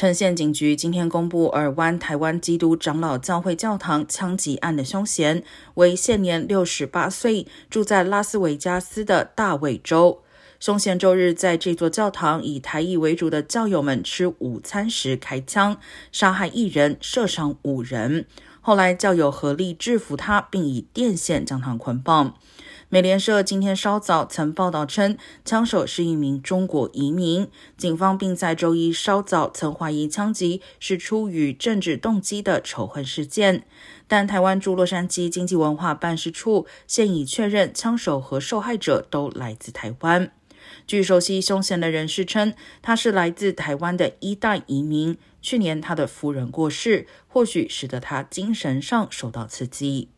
[0.00, 5.42] 陈县警局今天公布，尔湾台湾基督长老教会教堂枪击案的凶嫌
[5.74, 10.22] 为现年六十八岁、住在拉斯维加斯的大卫州。
[10.58, 15.78] 凶嫌周日在这座教堂以台裔为主的教友们吃午餐时开枪，
[16.10, 18.24] 杀害一人，射伤五人。
[18.60, 22.34] 后来教友合力制服他，并以电线将他捆绑。
[22.92, 27.46] 美联社今天稍早曾报道称，枪手是一名中国移民。
[27.76, 33.64] 警方并在周一稍早曾怀疑枪击是出于政治动机的仇恨事件，
[34.08, 40.32] 但台湾驻洛杉矶经济文化办事处现已确认，枪手和受害者都来自台湾。
[40.86, 45.16] 据熟悉凶险的人士称，他是来自台湾的一代移民。
[45.42, 50.08] 去年他的夫人过世，或许使得他精神上受到刺激。